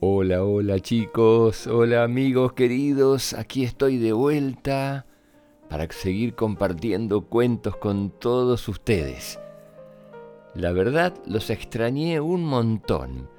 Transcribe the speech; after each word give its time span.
Hola, 0.00 0.44
hola 0.44 0.78
chicos, 0.78 1.66
hola 1.66 2.04
amigos 2.04 2.52
queridos, 2.52 3.32
aquí 3.32 3.64
estoy 3.64 3.96
de 3.96 4.12
vuelta 4.12 5.06
para 5.70 5.90
seguir 5.90 6.34
compartiendo 6.34 7.22
cuentos 7.22 7.78
con 7.78 8.10
todos 8.10 8.68
ustedes. 8.68 9.40
La 10.54 10.72
verdad, 10.72 11.14
los 11.24 11.48
extrañé 11.48 12.20
un 12.20 12.44
montón. 12.44 13.30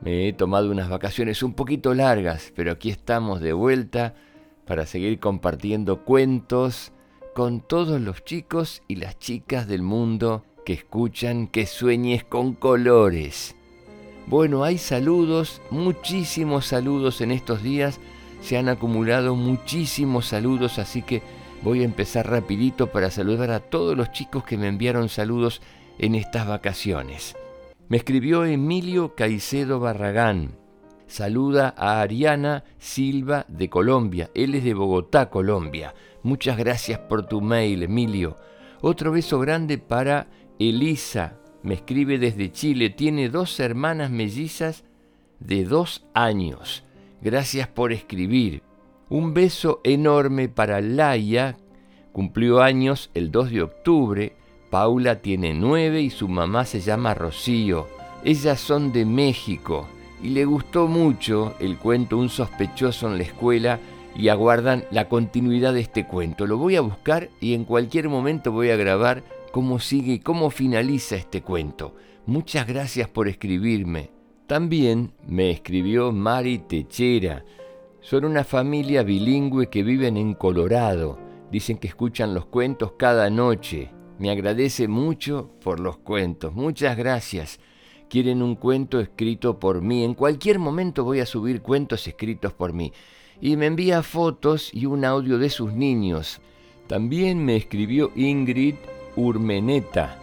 Me 0.00 0.28
he 0.28 0.32
tomado 0.32 0.70
unas 0.70 0.88
vacaciones 0.88 1.42
un 1.42 1.52
poquito 1.52 1.92
largas, 1.92 2.54
pero 2.56 2.72
aquí 2.72 2.88
estamos 2.88 3.42
de 3.42 3.52
vuelta 3.52 4.14
para 4.64 4.86
seguir 4.86 5.20
compartiendo 5.20 6.06
cuentos 6.06 6.92
con 7.34 7.60
todos 7.60 8.00
los 8.00 8.24
chicos 8.24 8.80
y 8.88 8.96
las 8.96 9.18
chicas 9.18 9.68
del 9.68 9.82
mundo 9.82 10.46
que 10.64 10.72
escuchan 10.72 11.48
que 11.48 11.66
sueñes 11.66 12.24
con 12.24 12.54
colores. 12.54 13.56
Bueno, 14.26 14.64
hay 14.64 14.78
saludos, 14.78 15.60
muchísimos 15.70 16.66
saludos 16.66 17.20
en 17.20 17.32
estos 17.32 17.62
días. 17.62 18.00
Se 18.40 18.56
han 18.56 18.68
acumulado 18.68 19.34
muchísimos 19.34 20.26
saludos, 20.26 20.78
así 20.78 21.02
que 21.02 21.22
voy 21.62 21.82
a 21.82 21.84
empezar 21.84 22.30
rapidito 22.30 22.88
para 22.88 23.10
saludar 23.10 23.50
a 23.50 23.60
todos 23.60 23.96
los 23.96 24.12
chicos 24.12 24.44
que 24.44 24.56
me 24.56 24.68
enviaron 24.68 25.08
saludos 25.08 25.60
en 25.98 26.14
estas 26.14 26.46
vacaciones. 26.46 27.36
Me 27.88 27.98
escribió 27.98 28.44
Emilio 28.44 29.14
Caicedo 29.14 29.80
Barragán. 29.80 30.56
Saluda 31.06 31.74
a 31.76 32.00
Ariana 32.00 32.64
Silva 32.78 33.44
de 33.48 33.68
Colombia. 33.68 34.30
Él 34.34 34.54
es 34.54 34.64
de 34.64 34.72
Bogotá, 34.72 35.28
Colombia. 35.28 35.94
Muchas 36.22 36.56
gracias 36.56 36.98
por 37.00 37.26
tu 37.26 37.42
mail, 37.42 37.82
Emilio. 37.82 38.36
Otro 38.80 39.12
beso 39.12 39.38
grande 39.40 39.76
para 39.76 40.28
Elisa 40.58 41.41
me 41.62 41.74
escribe 41.74 42.18
desde 42.18 42.50
Chile, 42.50 42.90
tiene 42.90 43.28
dos 43.28 43.58
hermanas 43.60 44.10
mellizas 44.10 44.84
de 45.40 45.64
dos 45.64 46.04
años. 46.14 46.84
Gracias 47.20 47.68
por 47.68 47.92
escribir. 47.92 48.62
Un 49.08 49.34
beso 49.34 49.80
enorme 49.84 50.48
para 50.48 50.80
Laia, 50.80 51.56
cumplió 52.12 52.62
años 52.62 53.10
el 53.14 53.30
2 53.30 53.50
de 53.50 53.62
octubre. 53.62 54.36
Paula 54.70 55.20
tiene 55.20 55.52
nueve 55.52 56.00
y 56.00 56.10
su 56.10 56.28
mamá 56.28 56.64
se 56.64 56.80
llama 56.80 57.14
Rocío. 57.14 57.86
Ellas 58.24 58.58
son 58.58 58.92
de 58.92 59.04
México 59.04 59.86
y 60.22 60.30
le 60.30 60.44
gustó 60.44 60.86
mucho 60.86 61.54
el 61.58 61.76
cuento 61.76 62.16
Un 62.16 62.28
sospechoso 62.28 63.08
en 63.08 63.18
la 63.18 63.24
escuela 63.24 63.80
y 64.14 64.28
aguardan 64.28 64.84
la 64.90 65.08
continuidad 65.08 65.74
de 65.74 65.80
este 65.80 66.06
cuento. 66.06 66.46
Lo 66.46 66.56
voy 66.56 66.76
a 66.76 66.80
buscar 66.80 67.28
y 67.40 67.54
en 67.54 67.64
cualquier 67.64 68.08
momento 68.08 68.52
voy 68.52 68.70
a 68.70 68.76
grabar 68.76 69.22
cómo 69.52 69.78
sigue 69.78 70.14
y 70.14 70.18
cómo 70.18 70.50
finaliza 70.50 71.14
este 71.14 71.42
cuento. 71.42 71.94
Muchas 72.26 72.66
gracias 72.66 73.08
por 73.08 73.28
escribirme. 73.28 74.10
También 74.46 75.12
me 75.26 75.50
escribió 75.50 76.10
Mari 76.10 76.58
Techera. 76.58 77.44
Son 78.00 78.24
una 78.24 78.42
familia 78.42 79.02
bilingüe 79.02 79.68
que 79.68 79.82
viven 79.82 80.16
en 80.16 80.34
Colorado. 80.34 81.18
Dicen 81.52 81.76
que 81.76 81.88
escuchan 81.88 82.34
los 82.34 82.46
cuentos 82.46 82.92
cada 82.98 83.30
noche. 83.30 83.90
Me 84.18 84.30
agradece 84.30 84.88
mucho 84.88 85.50
por 85.62 85.80
los 85.80 85.98
cuentos. 85.98 86.54
Muchas 86.54 86.96
gracias. 86.96 87.60
Quieren 88.08 88.42
un 88.42 88.56
cuento 88.56 89.00
escrito 89.00 89.58
por 89.58 89.82
mí. 89.82 90.02
En 90.02 90.14
cualquier 90.14 90.58
momento 90.58 91.04
voy 91.04 91.20
a 91.20 91.26
subir 91.26 91.60
cuentos 91.62 92.08
escritos 92.08 92.52
por 92.52 92.72
mí. 92.72 92.92
Y 93.40 93.56
me 93.56 93.66
envía 93.66 94.02
fotos 94.02 94.70
y 94.72 94.86
un 94.86 95.04
audio 95.04 95.38
de 95.38 95.50
sus 95.50 95.72
niños. 95.72 96.40
También 96.86 97.44
me 97.44 97.56
escribió 97.56 98.12
Ingrid 98.16 98.74
Urmeneta. 99.16 100.18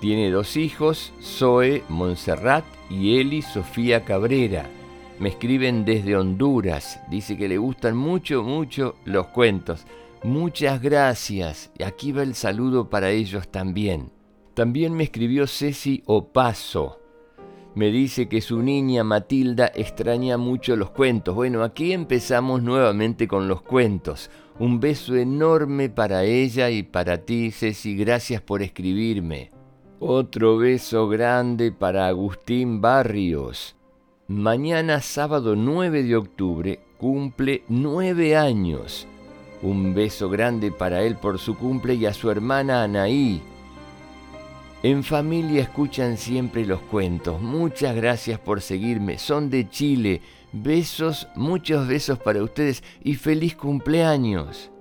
Tiene 0.00 0.30
dos 0.30 0.56
hijos, 0.56 1.12
Zoe 1.22 1.82
Montserrat 1.88 2.64
y 2.88 3.18
Eli 3.18 3.42
Sofía 3.42 4.04
Cabrera. 4.04 4.66
Me 5.18 5.28
escriben 5.28 5.84
desde 5.84 6.16
Honduras. 6.16 7.00
Dice 7.10 7.36
que 7.36 7.48
le 7.48 7.58
gustan 7.58 7.96
mucho, 7.96 8.42
mucho 8.42 8.96
los 9.04 9.26
cuentos. 9.26 9.84
Muchas 10.22 10.80
gracias. 10.80 11.70
Aquí 11.84 12.12
va 12.12 12.22
el 12.22 12.34
saludo 12.34 12.88
para 12.88 13.10
ellos 13.10 13.48
también. 13.48 14.10
También 14.54 14.94
me 14.94 15.04
escribió 15.04 15.46
Ceci 15.46 16.02
Opaso. 16.06 17.00
Me 17.74 17.90
dice 17.90 18.28
que 18.28 18.40
su 18.40 18.62
niña 18.62 19.04
Matilda 19.04 19.70
extraña 19.74 20.36
mucho 20.36 20.74
los 20.74 20.90
cuentos. 20.90 21.34
Bueno, 21.34 21.62
aquí 21.62 21.92
empezamos 21.92 22.62
nuevamente 22.62 23.28
con 23.28 23.46
los 23.46 23.62
cuentos. 23.62 24.28
Un 24.60 24.78
beso 24.78 25.16
enorme 25.16 25.88
para 25.88 26.24
ella 26.24 26.68
y 26.68 26.82
para 26.82 27.24
ti, 27.24 27.50
Ceci. 27.50 27.96
Gracias 27.96 28.42
por 28.42 28.60
escribirme. 28.60 29.50
Otro 30.00 30.58
beso 30.58 31.08
grande 31.08 31.72
para 31.72 32.06
Agustín 32.06 32.82
Barrios. 32.82 33.74
Mañana 34.28 35.00
sábado 35.00 35.56
9 35.56 36.02
de 36.02 36.14
octubre 36.14 36.80
cumple 36.98 37.64
nueve 37.68 38.36
años. 38.36 39.08
Un 39.62 39.94
beso 39.94 40.28
grande 40.28 40.70
para 40.70 41.04
él 41.04 41.16
por 41.16 41.38
su 41.38 41.56
cumple 41.56 41.94
y 41.94 42.04
a 42.04 42.12
su 42.12 42.30
hermana 42.30 42.82
Anaí. 42.82 43.40
En 44.82 45.02
familia 45.04 45.62
escuchan 45.62 46.18
siempre 46.18 46.66
los 46.66 46.80
cuentos. 46.80 47.40
Muchas 47.40 47.96
gracias 47.96 48.38
por 48.38 48.60
seguirme. 48.60 49.16
Son 49.18 49.48
de 49.48 49.70
Chile. 49.70 50.20
Besos, 50.52 51.28
muchos 51.36 51.86
besos 51.86 52.18
para 52.18 52.42
ustedes 52.42 52.82
y 53.04 53.14
feliz 53.14 53.54
cumpleaños. 53.54 54.72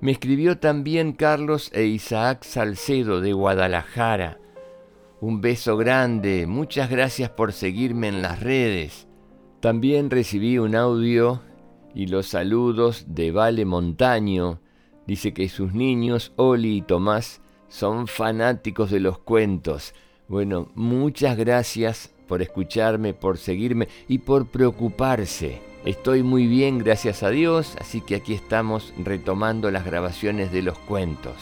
Me 0.00 0.12
escribió 0.12 0.58
también 0.58 1.12
Carlos 1.12 1.70
e 1.72 1.84
Isaac 1.84 2.44
Salcedo 2.44 3.22
de 3.22 3.32
Guadalajara. 3.32 4.38
Un 5.22 5.40
beso 5.40 5.78
grande, 5.78 6.46
muchas 6.46 6.90
gracias 6.90 7.30
por 7.30 7.54
seguirme 7.54 8.08
en 8.08 8.20
las 8.20 8.40
redes. 8.40 9.08
También 9.60 10.10
recibí 10.10 10.58
un 10.58 10.74
audio 10.74 11.40
y 11.94 12.08
los 12.08 12.26
saludos 12.26 13.06
de 13.08 13.30
Vale 13.30 13.64
Montaño. 13.64 14.60
Dice 15.06 15.32
que 15.32 15.48
sus 15.48 15.72
niños, 15.72 16.32
Oli 16.36 16.78
y 16.78 16.82
Tomás, 16.82 17.40
son 17.68 18.06
fanáticos 18.06 18.90
de 18.90 19.00
los 19.00 19.18
cuentos. 19.18 19.94
Bueno, 20.28 20.70
muchas 20.74 21.38
gracias 21.38 22.12
por 22.32 22.40
escucharme, 22.40 23.12
por 23.12 23.36
seguirme 23.36 23.88
y 24.08 24.16
por 24.16 24.46
preocuparse. 24.46 25.60
Estoy 25.84 26.22
muy 26.22 26.46
bien, 26.46 26.78
gracias 26.78 27.22
a 27.22 27.28
Dios, 27.28 27.76
así 27.78 28.00
que 28.00 28.14
aquí 28.14 28.32
estamos 28.32 28.94
retomando 29.04 29.70
las 29.70 29.84
grabaciones 29.84 30.50
de 30.50 30.62
los 30.62 30.78
cuentos. 30.78 31.34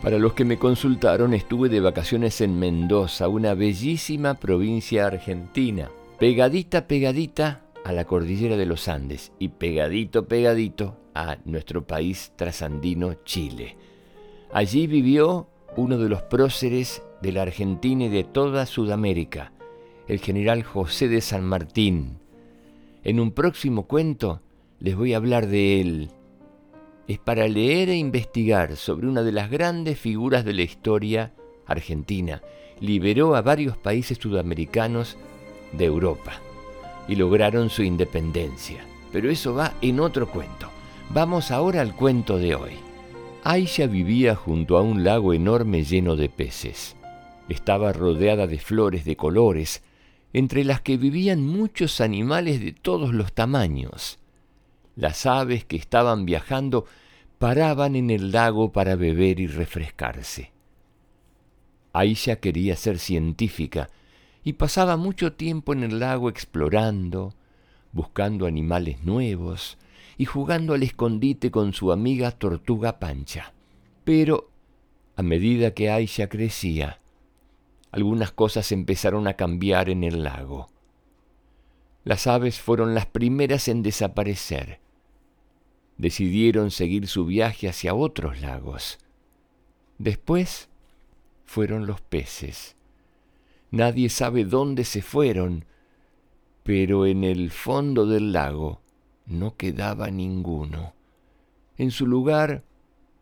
Para 0.00 0.20
los 0.20 0.34
que 0.34 0.44
me 0.44 0.56
consultaron, 0.56 1.34
estuve 1.34 1.68
de 1.68 1.80
vacaciones 1.80 2.40
en 2.42 2.60
Mendoza, 2.60 3.26
una 3.26 3.54
bellísima 3.54 4.34
provincia 4.34 5.08
argentina, 5.08 5.90
pegadita, 6.20 6.86
pegadita 6.86 7.62
a 7.84 7.90
la 7.90 8.04
cordillera 8.04 8.56
de 8.56 8.66
los 8.66 8.86
Andes 8.86 9.32
y 9.40 9.48
pegadito, 9.48 10.28
pegadito 10.28 10.96
a 11.12 11.38
nuestro 11.44 11.88
país 11.88 12.34
trasandino, 12.36 13.14
Chile. 13.24 13.76
Allí 14.52 14.86
vivió 14.86 15.48
uno 15.76 15.98
de 15.98 16.08
los 16.08 16.22
próceres 16.22 17.02
de 17.20 17.32
la 17.32 17.42
Argentina 17.42 18.04
y 18.04 18.08
de 18.10 18.22
toda 18.22 18.64
Sudamérica, 18.66 19.50
el 20.10 20.18
general 20.18 20.64
José 20.64 21.06
de 21.06 21.20
San 21.20 21.44
Martín. 21.44 22.18
En 23.04 23.20
un 23.20 23.30
próximo 23.30 23.84
cuento 23.84 24.40
les 24.80 24.96
voy 24.96 25.14
a 25.14 25.18
hablar 25.18 25.46
de 25.46 25.80
él. 25.80 26.10
Es 27.06 27.20
para 27.20 27.46
leer 27.46 27.90
e 27.90 27.96
investigar 27.96 28.74
sobre 28.74 29.06
una 29.06 29.22
de 29.22 29.30
las 29.30 29.52
grandes 29.52 30.00
figuras 30.00 30.44
de 30.44 30.52
la 30.52 30.62
historia 30.62 31.32
argentina. 31.64 32.42
Liberó 32.80 33.36
a 33.36 33.42
varios 33.42 33.76
países 33.76 34.18
sudamericanos 34.18 35.16
de 35.72 35.84
Europa 35.84 36.32
y 37.06 37.14
lograron 37.14 37.70
su 37.70 37.84
independencia. 37.84 38.84
Pero 39.12 39.30
eso 39.30 39.54
va 39.54 39.74
en 39.80 40.00
otro 40.00 40.28
cuento. 40.28 40.70
Vamos 41.10 41.52
ahora 41.52 41.82
al 41.82 41.94
cuento 41.94 42.36
de 42.36 42.56
hoy. 42.56 42.72
Aisha 43.44 43.86
vivía 43.86 44.34
junto 44.34 44.76
a 44.76 44.82
un 44.82 45.04
lago 45.04 45.34
enorme 45.34 45.84
lleno 45.84 46.16
de 46.16 46.28
peces. 46.28 46.96
Estaba 47.48 47.92
rodeada 47.92 48.48
de 48.48 48.58
flores 48.58 49.04
de 49.04 49.14
colores 49.14 49.84
entre 50.32 50.64
las 50.64 50.80
que 50.80 50.96
vivían 50.96 51.46
muchos 51.46 52.00
animales 52.00 52.60
de 52.60 52.72
todos 52.72 53.12
los 53.12 53.32
tamaños. 53.32 54.18
Las 54.96 55.26
aves 55.26 55.64
que 55.64 55.76
estaban 55.76 56.26
viajando 56.26 56.86
paraban 57.38 57.96
en 57.96 58.10
el 58.10 58.32
lago 58.32 58.70
para 58.72 58.96
beber 58.96 59.40
y 59.40 59.46
refrescarse. 59.46 60.52
Aisha 61.92 62.36
quería 62.36 62.76
ser 62.76 62.98
científica 62.98 63.88
y 64.44 64.52
pasaba 64.54 64.96
mucho 64.96 65.32
tiempo 65.32 65.72
en 65.72 65.82
el 65.82 65.98
lago 65.98 66.28
explorando, 66.28 67.34
buscando 67.92 68.46
animales 68.46 69.02
nuevos 69.02 69.78
y 70.16 70.26
jugando 70.26 70.74
al 70.74 70.82
escondite 70.82 71.50
con 71.50 71.72
su 71.72 71.92
amiga 71.92 72.30
tortuga 72.30 72.98
Pancha. 72.98 73.52
Pero, 74.04 74.50
a 75.16 75.22
medida 75.22 75.72
que 75.72 75.90
Aisha 75.90 76.28
crecía, 76.28 76.99
algunas 77.92 78.32
cosas 78.32 78.72
empezaron 78.72 79.26
a 79.26 79.34
cambiar 79.34 79.88
en 79.88 80.04
el 80.04 80.22
lago. 80.22 80.68
Las 82.04 82.26
aves 82.26 82.60
fueron 82.60 82.94
las 82.94 83.06
primeras 83.06 83.68
en 83.68 83.82
desaparecer. 83.82 84.80
Decidieron 85.98 86.70
seguir 86.70 87.08
su 87.08 87.26
viaje 87.26 87.68
hacia 87.68 87.94
otros 87.94 88.40
lagos. 88.40 88.98
Después 89.98 90.68
fueron 91.44 91.86
los 91.86 92.00
peces. 92.00 92.76
Nadie 93.70 94.08
sabe 94.08 94.44
dónde 94.44 94.84
se 94.84 95.02
fueron, 95.02 95.66
pero 96.62 97.06
en 97.06 97.22
el 97.24 97.50
fondo 97.50 98.06
del 98.06 98.32
lago 98.32 98.80
no 99.26 99.56
quedaba 99.56 100.10
ninguno. 100.10 100.94
En 101.76 101.90
su 101.90 102.06
lugar, 102.06 102.64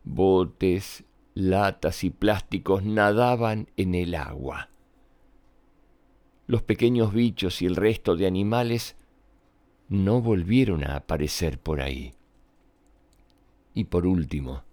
botes, 0.05 1.05
latas 1.39 2.03
y 2.03 2.11
plásticos 2.11 2.83
nadaban 2.83 3.69
en 3.77 3.95
el 3.95 4.17
agua. 4.17 4.71
Los 6.49 6.63
pequeños 6.63 7.13
bichos 7.13 7.63
y 7.63 7.67
el 7.67 7.77
resto 7.77 8.17
de 8.17 8.27
animales 8.27 8.97
no 9.89 10.21
volvieron 10.21 10.83
a 10.83 10.97
aparecer 10.97 11.61
por 11.61 11.81
ahí. 11.81 12.13
Y 13.73 13.85
por 13.85 14.05
último, 14.05 14.65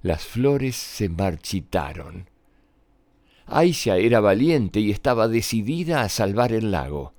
las 0.00 0.24
flores 0.24 0.76
se 0.76 1.08
marchitaron. 1.08 2.30
Aisha 3.46 3.96
era 3.96 4.20
valiente 4.20 4.78
y 4.78 4.92
estaba 4.92 5.26
decidida 5.26 6.02
a 6.02 6.08
salvar 6.08 6.52
el 6.52 6.70
lago. 6.70 7.14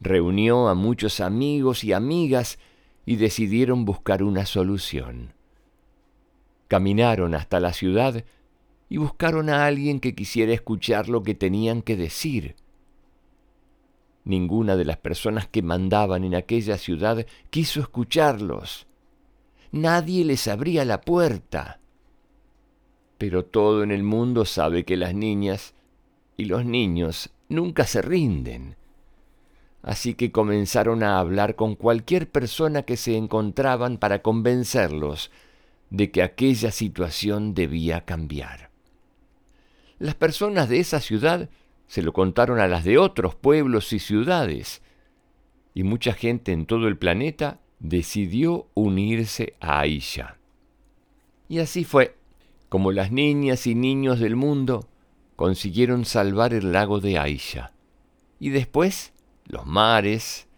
Reunió 0.00 0.68
a 0.68 0.74
muchos 0.74 1.20
amigos 1.20 1.82
y 1.82 1.94
amigas 1.94 2.58
y 3.06 3.16
decidieron 3.16 3.86
buscar 3.86 4.22
una 4.22 4.44
solución. 4.44 5.35
Caminaron 6.68 7.34
hasta 7.34 7.60
la 7.60 7.72
ciudad 7.72 8.24
y 8.88 8.96
buscaron 8.98 9.50
a 9.50 9.66
alguien 9.66 10.00
que 10.00 10.14
quisiera 10.14 10.52
escuchar 10.52 11.08
lo 11.08 11.22
que 11.22 11.34
tenían 11.34 11.82
que 11.82 11.96
decir. 11.96 12.56
Ninguna 14.24 14.76
de 14.76 14.84
las 14.84 14.96
personas 14.96 15.46
que 15.46 15.62
mandaban 15.62 16.24
en 16.24 16.34
aquella 16.34 16.78
ciudad 16.78 17.26
quiso 17.50 17.80
escucharlos. 17.80 18.86
Nadie 19.70 20.24
les 20.24 20.48
abría 20.48 20.84
la 20.84 21.00
puerta. 21.00 21.78
Pero 23.18 23.44
todo 23.44 23.82
en 23.82 23.92
el 23.92 24.02
mundo 24.02 24.44
sabe 24.44 24.84
que 24.84 24.96
las 24.96 25.14
niñas 25.14 25.74
y 26.36 26.46
los 26.46 26.64
niños 26.64 27.30
nunca 27.48 27.84
se 27.84 28.02
rinden. 28.02 28.76
Así 29.82 30.14
que 30.14 30.32
comenzaron 30.32 31.04
a 31.04 31.20
hablar 31.20 31.54
con 31.54 31.76
cualquier 31.76 32.28
persona 32.28 32.82
que 32.82 32.96
se 32.96 33.16
encontraban 33.16 33.98
para 33.98 34.22
convencerlos 34.22 35.30
de 35.90 36.10
que 36.10 36.22
aquella 36.22 36.70
situación 36.70 37.54
debía 37.54 38.04
cambiar. 38.04 38.70
Las 39.98 40.14
personas 40.14 40.68
de 40.68 40.80
esa 40.80 41.00
ciudad 41.00 41.48
se 41.86 42.02
lo 42.02 42.12
contaron 42.12 42.60
a 42.60 42.68
las 42.68 42.84
de 42.84 42.98
otros 42.98 43.34
pueblos 43.34 43.92
y 43.92 43.98
ciudades, 43.98 44.82
y 45.74 45.84
mucha 45.84 46.12
gente 46.12 46.52
en 46.52 46.66
todo 46.66 46.88
el 46.88 46.96
planeta 46.96 47.60
decidió 47.78 48.68
unirse 48.74 49.54
a 49.60 49.80
Aisha. 49.80 50.38
Y 51.48 51.60
así 51.60 51.84
fue 51.84 52.16
como 52.68 52.92
las 52.92 53.12
niñas 53.12 53.66
y 53.66 53.74
niños 53.74 54.18
del 54.18 54.36
mundo 54.36 54.88
consiguieron 55.36 56.04
salvar 56.04 56.52
el 56.54 56.72
lago 56.72 57.00
de 57.00 57.18
Aisha, 57.18 57.72
y 58.40 58.50
después 58.50 59.12
los 59.44 59.66
mares, 59.66 60.48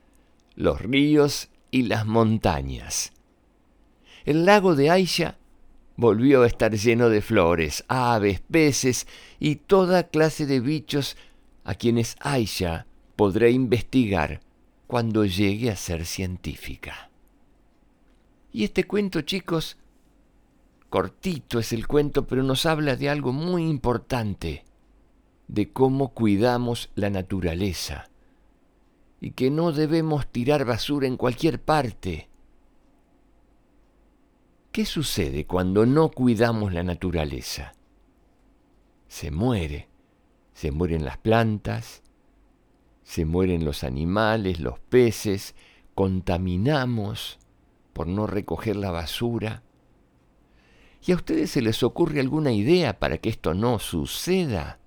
los 0.55 0.81
ríos 0.81 1.51
y 1.71 1.83
las 1.83 2.07
montañas. 2.07 3.13
El 4.29 4.45
lago 4.45 4.75
de 4.75 4.91
Aisha 4.91 5.39
volvió 5.97 6.43
a 6.43 6.47
estar 6.47 6.77
lleno 6.77 7.09
de 7.09 7.23
flores, 7.23 7.87
aves, 7.89 8.41
peces 8.41 9.07
y 9.41 9.57
toda 9.57 10.09
clase 10.09 10.45
de 10.45 10.61
bichos 10.61 11.17
a 11.65 11.75
quienes 11.75 12.15
Aisha 12.21 12.87
podrá 13.17 13.49
investigar 13.49 14.43
cuando 14.87 15.25
llegue 15.25 15.71
a 15.71 15.77
ser 15.77 16.05
científica. 16.05 17.09
Y 18.53 18.65
este 18.65 18.85
cuento, 18.85 19.23
chicos, 19.23 19.79
cortito 20.91 21.59
es 21.59 21.73
el 21.73 21.87
cuento, 21.87 22.27
pero 22.27 22.43
nos 22.43 22.67
habla 22.67 22.97
de 22.97 23.09
algo 23.09 23.33
muy 23.33 23.63
importante, 23.63 24.67
de 25.47 25.73
cómo 25.73 26.13
cuidamos 26.13 26.91
la 26.97 27.09
naturaleza, 27.09 28.11
y 29.23 29.31
que 29.31 29.51
no 29.51 29.73
debemos 29.73 30.27
tirar 30.27 30.67
basura 30.67 31.07
en 31.07 31.17
cualquier 31.17 31.63
parte, 31.63 32.29
¿Qué 34.79 34.87
sucede 34.87 35.45
cuando 35.45 35.87
no 35.87 36.09
cuidamos 36.09 36.73
la 36.73 36.85
naturaleza? 36.85 37.73
Se 39.09 39.33
muere. 39.33 39.89
Se 40.55 40.71
mueren 40.71 41.05
las 41.05 41.19
plantas, 41.19 42.05
se 43.03 43.25
mueren 43.25 43.65
los 43.65 43.83
animales, 43.83 44.61
los 44.61 44.79
peces, 44.79 45.57
contaminamos 45.97 47.41
por 47.93 48.07
no 48.07 48.29
recoger 48.29 48.77
la 48.77 48.93
basura. 48.93 49.65
¿Y 51.05 51.11
a 51.11 51.17
ustedes 51.17 51.51
se 51.51 51.61
les 51.61 51.83
ocurre 51.83 52.21
alguna 52.21 52.53
idea 52.53 53.01
para 53.01 53.19
que 53.19 53.31
esto 53.31 53.55
no 53.55 53.81
suceda? 53.81 54.79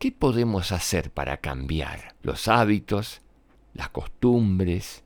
¿Qué 0.00 0.10
podemos 0.10 0.72
hacer 0.72 1.12
para 1.12 1.36
cambiar 1.36 2.16
los 2.22 2.48
hábitos, 2.48 3.22
las 3.72 3.90
costumbres, 3.90 5.03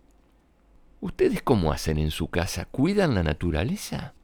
¿Ustedes 1.01 1.43
cómo 1.43 1.73
hacen 1.73 1.99
en 1.99 2.11
su 2.11 2.29
casa? 2.29 2.65
¿Cuidan 2.65 3.15
la 3.15 3.23
naturaleza? 3.23 4.15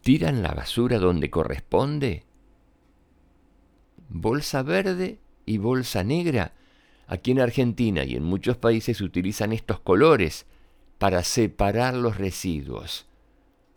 ¿Tiran 0.00 0.42
la 0.42 0.52
basura 0.52 0.98
donde 0.98 1.30
corresponde? 1.30 2.24
Bolsa 4.08 4.62
verde 4.62 5.20
y 5.46 5.58
bolsa 5.58 6.02
negra. 6.02 6.54
Aquí 7.06 7.30
en 7.30 7.40
Argentina 7.40 8.02
y 8.02 8.16
en 8.16 8.24
muchos 8.24 8.56
países 8.56 8.96
se 8.96 9.04
utilizan 9.04 9.52
estos 9.52 9.78
colores 9.78 10.46
para 10.98 11.22
separar 11.22 11.94
los 11.94 12.18
residuos. 12.18 13.06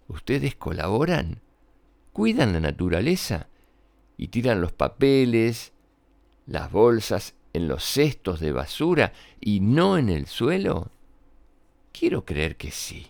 ¿Ustedes 0.07 0.55
colaboran? 0.55 1.41
¿Cuidan 2.11 2.53
la 2.53 2.59
naturaleza? 2.59 3.49
¿Y 4.17 4.29
tiran 4.29 4.61
los 4.61 4.71
papeles, 4.71 5.73
las 6.47 6.71
bolsas 6.71 7.35
en 7.53 7.67
los 7.67 7.83
cestos 7.83 8.39
de 8.39 8.51
basura 8.51 9.13
y 9.39 9.59
no 9.59 9.99
en 9.99 10.09
el 10.09 10.25
suelo? 10.25 10.91
Quiero 11.97 12.25
creer 12.25 12.57
que 12.57 12.71
sí. 12.71 13.07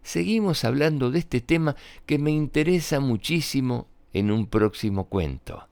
Seguimos 0.00 0.64
hablando 0.64 1.10
de 1.10 1.18
este 1.18 1.40
tema 1.40 1.74
que 2.06 2.18
me 2.18 2.30
interesa 2.30 3.00
muchísimo 3.00 3.88
en 4.12 4.30
un 4.30 4.46
próximo 4.46 5.08
cuento. 5.08 5.66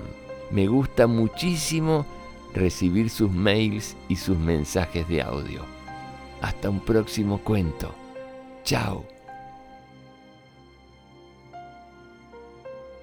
Me 0.52 0.68
gusta 0.68 1.08
muchísimo 1.08 2.06
recibir 2.54 3.10
sus 3.10 3.32
mails 3.32 3.96
y 4.08 4.16
sus 4.16 4.38
mensajes 4.38 5.08
de 5.08 5.22
audio. 5.22 5.62
Hasta 6.42 6.70
un 6.70 6.80
próximo 6.80 7.40
cuento. 7.40 7.94
Chao. 8.64 9.19